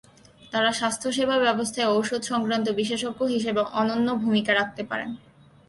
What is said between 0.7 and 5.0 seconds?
স্বাস্থ্যসেবা ব্যবস্থায় ঔষধ-সংক্রান্ত বিশেষজ্ঞ হিসেবে অনন্য ভূমিকা রাখতে